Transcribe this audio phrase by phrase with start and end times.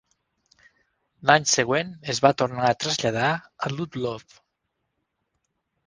[1.31, 3.31] L'any següent es va tornar a traslladar
[3.69, 4.37] a Ludlow.